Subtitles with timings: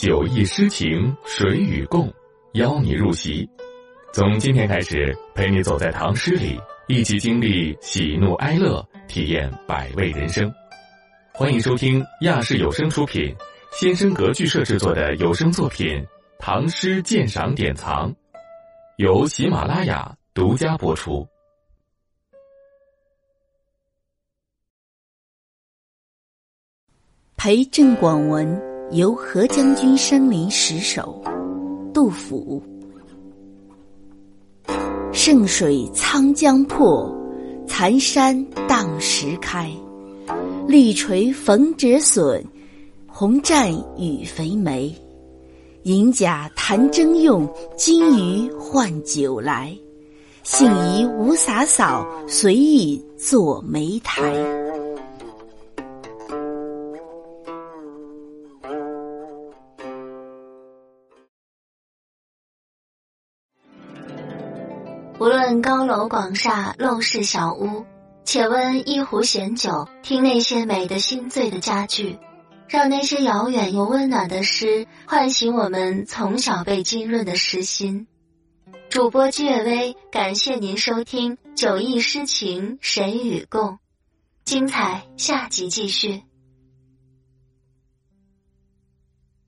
[0.00, 2.10] 酒意诗情谁与共？
[2.54, 3.46] 邀你入席。
[4.14, 10.50] 从今天开始，陪你走在唐诗里，一起经历喜怒哀乐，体验百味人生。
[11.34, 13.36] 欢迎收听亚视有声出品、
[13.72, 15.88] 先声格剧社制作的有声作品
[16.38, 18.10] 《唐诗鉴赏典藏》，
[18.96, 21.28] 由喜马拉雅独家播出。
[27.36, 31.22] 陪郑广文游何将军山林十首，
[31.94, 32.60] 杜甫。
[35.12, 37.08] 圣水沧江破，
[37.68, 39.70] 残山荡石开。
[40.66, 42.44] 绿垂逢折损，
[43.06, 44.92] 红战雨肥梅。
[45.84, 49.72] 银甲弹征用，金鱼换酒来。
[50.42, 54.32] 信宜无洒扫，随意坐莓台。
[65.20, 67.84] 无论高楼广厦、陋室小屋，
[68.24, 72.18] 且温一壶闲酒，听那些美得心醉的佳句，
[72.66, 78.06] 让那些遥远又温暖的诗唤醒我们从小被浸润的诗心。
[78.88, 83.72] 主播姬月微，感谢您收听《酒意诗情谁与共》，
[84.46, 86.22] 精彩下集继续。